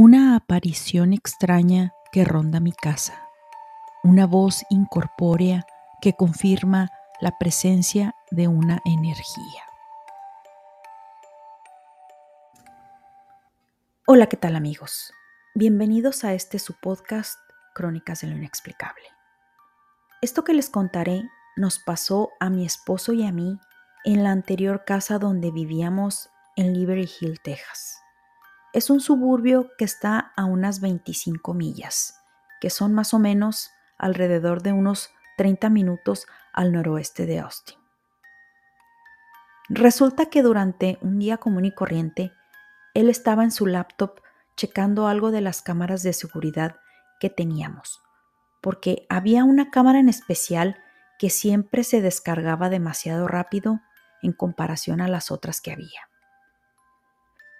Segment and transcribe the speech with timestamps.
[0.00, 3.20] Una aparición extraña que ronda mi casa.
[4.04, 5.66] Una voz incorpórea
[6.00, 6.88] que confirma
[7.20, 9.64] la presencia de una energía.
[14.06, 15.12] Hola, ¿qué tal amigos?
[15.56, 17.36] Bienvenidos a este su podcast
[17.74, 19.02] Crónicas de lo Inexplicable.
[20.22, 21.24] Esto que les contaré
[21.56, 23.58] nos pasó a mi esposo y a mí
[24.04, 27.98] en la anterior casa donde vivíamos en Liberty Hill, Texas.
[28.72, 32.20] Es un suburbio que está a unas 25 millas,
[32.60, 37.78] que son más o menos alrededor de unos 30 minutos al noroeste de Austin.
[39.70, 42.32] Resulta que durante un día común y corriente,
[42.94, 44.20] él estaba en su laptop
[44.56, 46.76] checando algo de las cámaras de seguridad
[47.20, 48.00] que teníamos,
[48.60, 50.82] porque había una cámara en especial
[51.18, 53.80] que siempre se descargaba demasiado rápido
[54.22, 56.07] en comparación a las otras que había.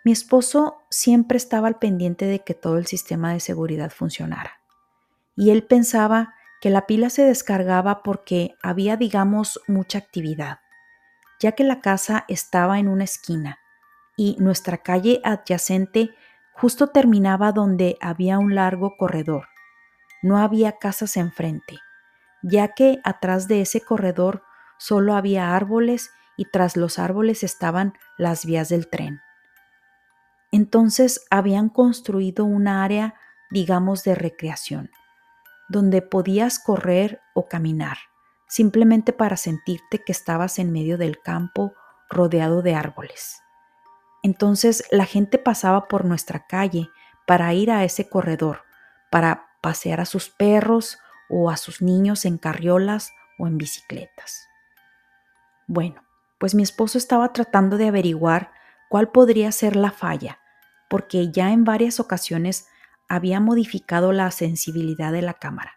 [0.04, 4.60] Mi esposo siempre estaba al pendiente de que todo el sistema de seguridad funcionara.
[5.36, 10.60] Y él pensaba que la pila se descargaba porque había, digamos, mucha actividad,
[11.40, 13.58] ya que la casa estaba en una esquina
[14.16, 16.10] y nuestra calle adyacente
[16.52, 19.46] justo terminaba donde había un largo corredor.
[20.22, 21.78] No había casas enfrente,
[22.42, 24.42] ya que atrás de ese corredor
[24.76, 29.20] solo había árboles y tras los árboles estaban las vías del tren.
[30.50, 33.14] Entonces habían construido un área,
[33.50, 34.90] digamos, de recreación,
[35.68, 37.98] donde podías correr o caminar,
[38.48, 41.74] simplemente para sentirte que estabas en medio del campo
[42.08, 43.42] rodeado de árboles.
[44.22, 46.88] Entonces la gente pasaba por nuestra calle
[47.26, 48.62] para ir a ese corredor,
[49.10, 54.48] para pasear a sus perros o a sus niños en carriolas o en bicicletas.
[55.66, 56.02] Bueno,
[56.38, 58.50] pues mi esposo estaba tratando de averiguar
[58.88, 60.40] cuál podría ser la falla,
[60.88, 62.68] porque ya en varias ocasiones
[63.08, 65.74] había modificado la sensibilidad de la cámara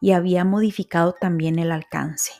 [0.00, 2.32] y había modificado también el alcance.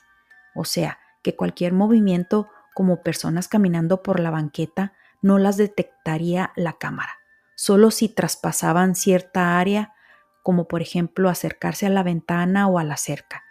[0.54, 6.74] O sea, que cualquier movimiento como personas caminando por la banqueta no las detectaría la
[6.74, 7.18] cámara,
[7.56, 9.94] solo si traspasaban cierta área,
[10.42, 13.42] como por ejemplo acercarse a la ventana o a la cerca,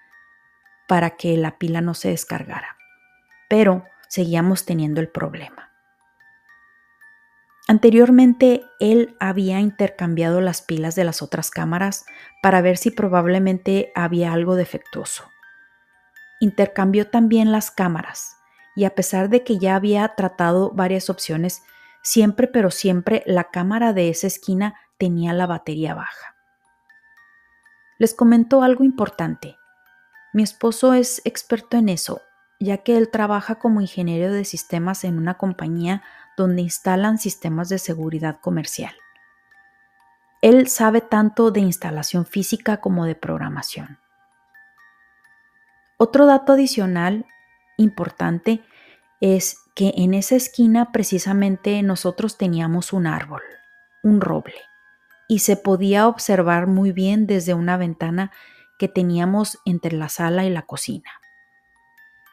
[0.88, 2.78] para que la pila no se descargara.
[3.50, 5.67] Pero seguíamos teniendo el problema.
[7.68, 12.06] Anteriormente él había intercambiado las pilas de las otras cámaras
[12.42, 15.26] para ver si probablemente había algo defectuoso.
[16.40, 18.38] Intercambió también las cámaras
[18.78, 21.62] y a pesar de que ya había tratado varias opciones,
[22.04, 26.36] siempre pero siempre la cámara de esa esquina tenía la batería baja.
[28.00, 29.58] Les comento algo importante.
[30.32, 32.22] Mi esposo es experto en eso,
[32.60, 36.04] ya que él trabaja como ingeniero de sistemas en una compañía
[36.38, 38.96] donde instalan sistemas de seguridad comercial.
[40.42, 44.00] Él sabe tanto de instalación física como de programación.
[45.98, 47.26] Otro dato adicional
[47.76, 48.64] importante
[49.20, 53.42] es que en esa esquina precisamente nosotros teníamos un árbol,
[54.04, 54.62] un roble,
[55.28, 58.32] y se podía observar muy bien desde una ventana
[58.78, 61.10] que teníamos entre la sala y la cocina.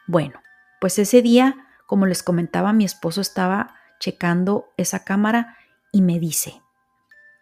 [0.06, 0.42] Bueno,
[0.78, 5.56] pues ese día, como les comentaba, mi esposo estaba checando esa cámara
[5.90, 6.60] y me dice,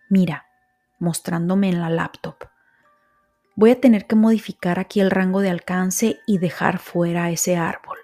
[0.09, 0.47] mira,
[1.01, 2.37] mostrándome en la laptop,
[3.57, 7.99] voy a tener que modificar aquí el rango de alcance y dejar fuera ese árbol,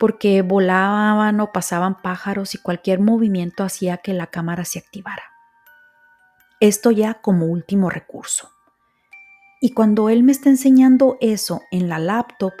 [0.00, 5.24] porque volaban o pasaban pájaros y cualquier movimiento hacía que la cámara se activara.
[6.60, 8.52] Esto ya como último recurso.
[9.60, 12.54] Y cuando él me está enseñando eso en la laptop,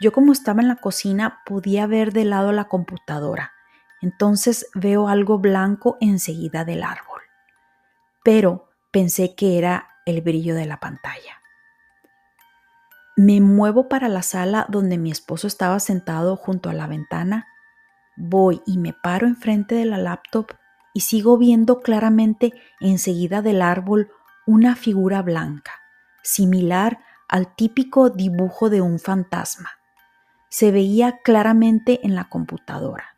[0.00, 3.52] yo como estaba en la cocina podía ver de lado la computadora
[4.00, 7.20] entonces veo algo blanco enseguida del árbol.
[8.24, 11.40] Pero pensé que era el brillo de la pantalla.
[13.16, 17.48] Me muevo para la sala donde mi esposo estaba sentado junto a la ventana.
[18.16, 20.52] Voy y me paro enfrente de la laptop
[20.94, 24.10] y sigo viendo claramente enseguida del árbol
[24.46, 25.72] una figura blanca,
[26.22, 29.70] similar al típico dibujo de un fantasma.
[30.48, 33.17] Se veía claramente en la computadora.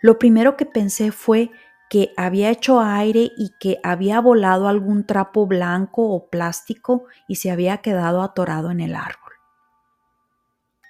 [0.00, 1.50] Lo primero que pensé fue
[1.90, 7.50] que había hecho aire y que había volado algún trapo blanco o plástico y se
[7.50, 9.32] había quedado atorado en el árbol.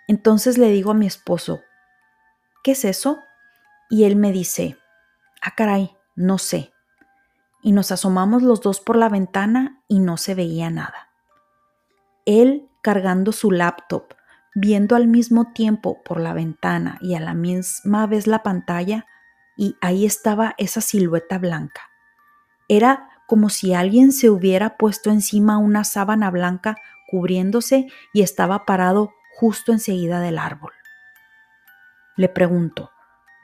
[0.06, 1.60] Entonces le digo a mi esposo,
[2.62, 3.18] ¿qué es eso?
[3.88, 4.76] Y él me dice,
[5.40, 6.72] ah caray, no sé.
[7.62, 11.08] Y nos asomamos los dos por la ventana y no se veía nada.
[12.26, 14.14] Él cargando su laptop,
[14.54, 19.06] viendo al mismo tiempo por la ventana y a la misma vez la pantalla,
[19.56, 21.82] y ahí estaba esa silueta blanca.
[22.68, 26.76] Era como si alguien se hubiera puesto encima una sábana blanca
[27.08, 30.72] cubriéndose y estaba parado justo enseguida del árbol.
[32.16, 32.90] Le pregunto,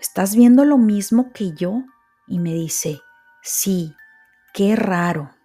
[0.01, 1.85] ¿estás viendo lo mismo que yo?
[2.27, 3.01] Y me dice,
[3.43, 3.95] sí,
[4.53, 5.36] qué raro.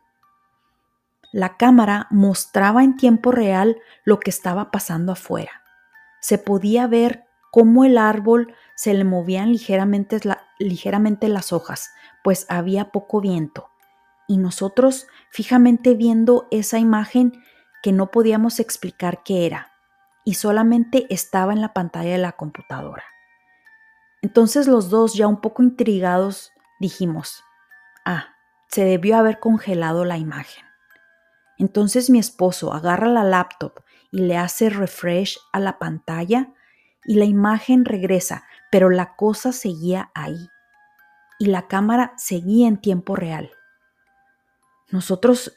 [1.32, 5.64] La cámara mostraba en tiempo real lo que estaba pasando afuera.
[6.20, 10.20] Se podía ver cómo el árbol se le movían ligeramente,
[10.60, 11.92] ligeramente las hojas,
[12.24, 13.70] pues había poco viento.
[14.28, 17.34] Y nosotros fijamente viendo esa imagen
[17.82, 19.72] que no podíamos explicar qué era,
[20.24, 23.04] y solamente estaba en la pantalla de la computadora.
[24.22, 27.44] Entonces los dos, ya un poco intrigados, dijimos,
[28.06, 28.36] ah,
[28.68, 30.71] se debió haber congelado la imagen.
[31.62, 33.82] Entonces mi esposo agarra la laptop
[34.12, 36.50] y le hace refresh a la pantalla
[37.06, 40.50] y la imagen regresa, pero la cosa seguía ahí.
[41.38, 43.52] Y la cámara seguía en tiempo real.
[44.90, 45.56] Nosotros,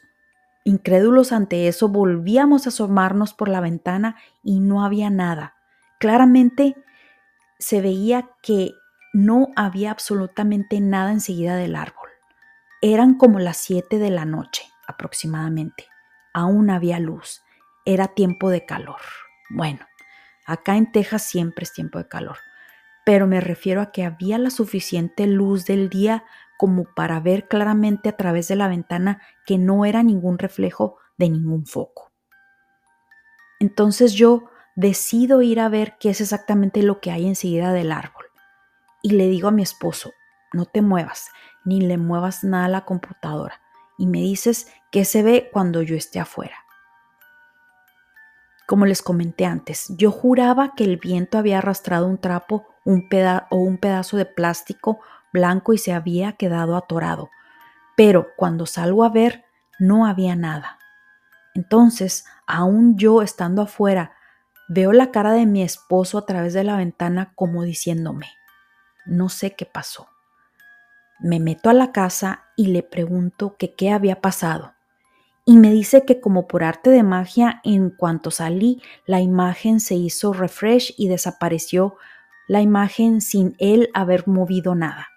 [0.63, 5.55] incrédulos ante eso, volvíamos a asomarnos por la ventana y no había nada.
[5.99, 6.75] Claramente
[7.57, 8.75] se veía que
[9.11, 12.09] no había absolutamente nada enseguida del árbol.
[12.83, 15.94] Eran como las 7 de la noche aproximadamente
[16.35, 17.43] aún había luz.
[17.85, 18.99] Era tiempo de calor.
[19.49, 19.79] Bueno,
[20.45, 22.37] acá en Texas siempre es tiempo de calor,
[23.05, 26.25] pero me refiero a que había la suficiente luz del día
[26.57, 31.29] como para ver claramente a través de la ventana que no era ningún reflejo de
[31.29, 32.11] ningún foco.
[33.61, 38.25] Entonces yo decido ir a ver qué es exactamente lo que hay enseguida del árbol.
[39.01, 40.11] Y le digo a mi esposo,
[40.51, 41.29] no te muevas,
[41.63, 43.61] ni le muevas nada a la computadora
[43.97, 46.55] y me dices qué se ve cuando yo esté afuera.
[48.67, 53.09] Como les comenté antes, yo juraba que el viento había arrastrado un trapo un
[53.49, 54.99] o un pedazo de plástico
[55.33, 57.29] blanco y se había quedado atorado,
[57.97, 59.43] pero cuando salgo a ver
[59.79, 60.79] no había nada.
[61.55, 64.13] Entonces, aún yo estando afuera,
[64.69, 68.27] veo la cara de mi esposo a través de la ventana como diciéndome,
[69.05, 70.07] no sé qué pasó.
[71.19, 74.73] Me meto a la casa y le pregunto que qué había pasado.
[75.45, 79.95] Y me dice que como por arte de magia, en cuanto salí, la imagen se
[79.95, 81.97] hizo refresh y desapareció
[82.47, 85.07] la imagen sin él haber movido nada.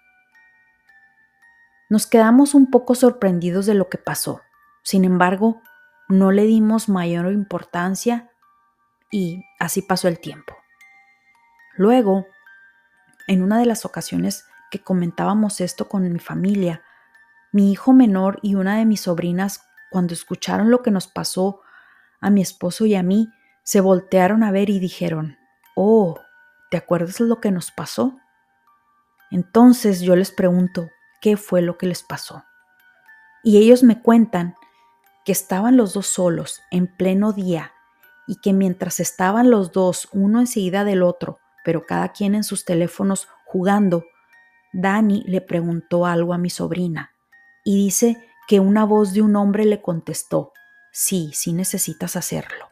[1.89, 4.41] Nos quedamos un poco sorprendidos de lo que pasó.
[4.83, 5.61] Sin embargo,
[6.07, 8.29] no le dimos mayor importancia
[9.11, 10.55] y así pasó el tiempo.
[11.75, 12.27] Luego,
[13.27, 16.81] en una de las ocasiones que comentábamos esto con mi familia.
[17.51, 21.61] Mi hijo menor y una de mis sobrinas, cuando escucharon lo que nos pasó
[22.21, 23.29] a mi esposo y a mí,
[23.63, 25.37] se voltearon a ver y dijeron,
[25.75, 26.19] Oh,
[26.69, 28.17] ¿te acuerdas lo que nos pasó?
[29.31, 30.89] Entonces yo les pregunto,
[31.21, 32.43] ¿qué fue lo que les pasó?
[33.43, 34.55] Y ellos me cuentan
[35.23, 37.71] que estaban los dos solos en pleno día
[38.27, 42.65] y que mientras estaban los dos uno enseguida del otro, pero cada quien en sus
[42.65, 44.03] teléfonos jugando,
[44.73, 47.11] Dani le preguntó algo a mi sobrina
[47.63, 48.17] y dice
[48.47, 50.53] que una voz de un hombre le contestó,
[50.91, 52.69] sí, sí necesitas hacerlo.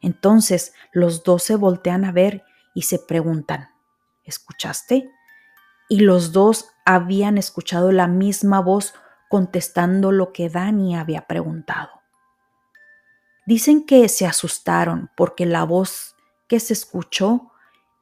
[0.00, 2.44] Entonces los dos se voltean a ver
[2.74, 3.70] y se preguntan,
[4.24, 5.10] ¿escuchaste?
[5.88, 8.94] Y los dos habían escuchado la misma voz
[9.28, 12.02] contestando lo que Dani había preguntado.
[13.46, 16.16] Dicen que se asustaron porque la voz
[16.48, 17.52] que se escuchó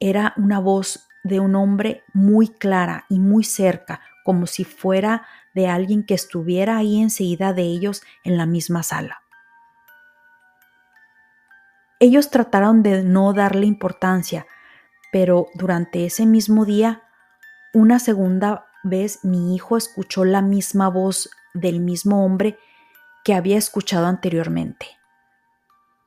[0.00, 5.66] era una voz de un hombre muy clara y muy cerca, como si fuera de
[5.66, 9.22] alguien que estuviera ahí enseguida de ellos en la misma sala.
[12.00, 14.46] Ellos trataron de no darle importancia,
[15.10, 17.02] pero durante ese mismo día,
[17.72, 22.58] una segunda vez mi hijo escuchó la misma voz del mismo hombre
[23.24, 24.86] que había escuchado anteriormente.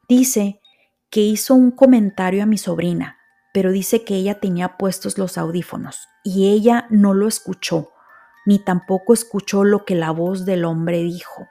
[0.08, 0.62] Dice
[1.10, 3.18] que hizo un comentario a mi sobrina,
[3.58, 7.92] pero dice que ella tenía puestos los audífonos y ella no lo escuchó,
[8.46, 11.48] ni tampoco escuchó lo que la voz del hombre dijo.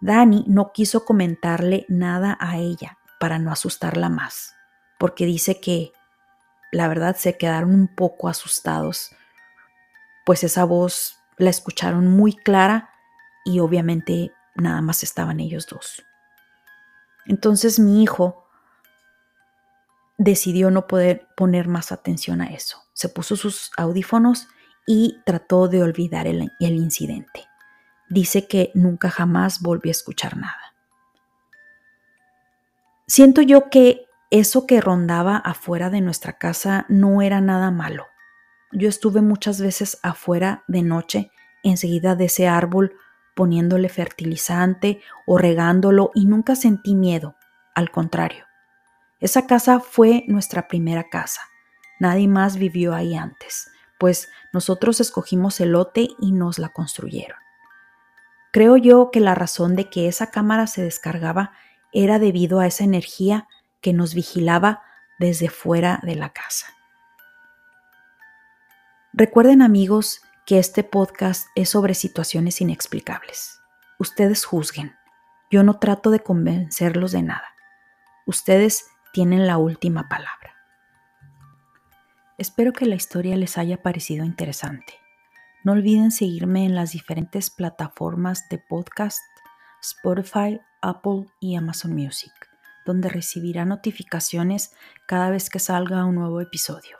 [0.00, 4.54] Dani no quiso comentarle nada a ella para no asustarla más,
[5.00, 5.90] porque dice que
[6.70, 9.10] la verdad se quedaron un poco asustados,
[10.24, 12.90] pues esa voz la escucharon muy clara
[13.44, 16.06] y obviamente nada más estaban ellos dos.
[17.24, 18.45] Entonces mi hijo
[20.18, 22.78] decidió no poder poner más atención a eso.
[22.92, 24.48] Se puso sus audífonos
[24.86, 27.46] y trató de olvidar el, incidente.
[28.08, 30.74] Dice que nunca jamás volvió a escuchar nada.
[33.06, 38.06] Siento yo que eso que rondaba afuera de nuestra casa no era nada malo.
[38.72, 41.30] Yo estuve muchas veces afuera de noche
[41.62, 42.96] enseguida de ese árbol
[43.34, 47.36] poniéndole fertilizante o regándolo y nunca sentí miedo,
[47.74, 48.46] al contrario.
[49.20, 51.40] Esa casa fue nuestra primera casa.
[51.98, 57.38] Nadie más vivió ahí antes, pues nosotros escogimos el lote y nos la construyeron.
[58.52, 61.52] Creo yo que la razón de que esa cámara se descargaba
[61.92, 63.48] era debido a esa energía
[63.80, 64.82] que nos vigilaba
[65.18, 66.66] desde fuera de la casa.
[69.12, 73.60] Recuerden amigos que este podcast es sobre situaciones inexplicables.
[73.98, 74.94] Ustedes juzguen.
[75.50, 77.48] Yo no trato de convencerlos de nada.
[78.26, 80.54] Ustedes tienen la última palabra.
[82.38, 84.94] Espero que la historia les haya parecido interesante.
[85.64, 89.22] No olviden seguirme en las diferentes plataformas de podcast,
[89.82, 92.32] Spotify, Apple y Amazon Music,
[92.84, 94.72] donde recibirá notificaciones
[95.08, 96.98] cada vez que salga un nuevo episodio.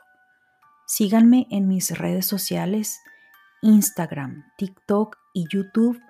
[0.85, 2.99] Síganme en mis redes sociales,
[3.61, 6.01] Instagram, TikTok y YouTube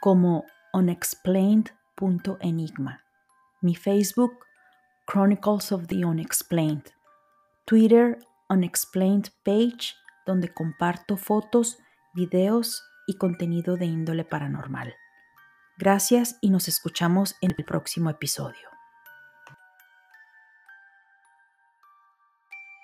[0.00, 3.02] como unexplained.enigma.
[3.60, 4.45] Mi Facebook,
[5.06, 6.92] Chronicles of the Unexplained.
[7.64, 8.18] Twitter,
[8.50, 9.94] Unexplained Page,
[10.26, 11.78] donde comparto fotos,
[12.12, 14.94] videos y contenido de índole paranormal.
[15.78, 18.75] Gracias y nos escuchamos en el próximo episodio.